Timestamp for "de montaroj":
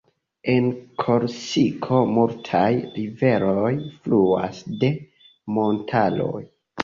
4.85-6.45